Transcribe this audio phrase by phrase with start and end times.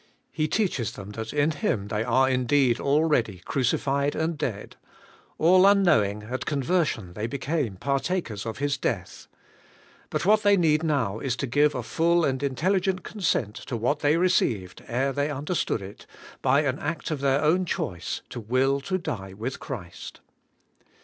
[0.31, 4.75] He teaches them that in Him they are indeed already crucified and dead—
[5.37, 9.27] all unknowing, at con version they became partakers of His death.
[10.09, 13.99] But what they need now is to give a full and intelligent consent to what
[13.99, 16.07] they received ere they understood it,
[16.41, 20.19] by an act of their own choice to will to die with Christ.